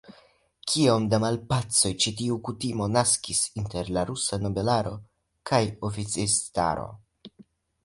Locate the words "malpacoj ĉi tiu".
1.23-2.37